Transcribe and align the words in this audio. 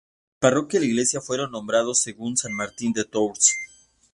La 0.01 0.49
parroquia 0.49 0.79
y 0.79 0.81
la 0.81 0.87
iglesia 0.87 1.21
fueron 1.21 1.51
nombrados 1.51 2.01
según 2.01 2.35
San 2.35 2.53
Martín 2.53 2.91
de 2.91 3.05
Tours. 3.05 3.53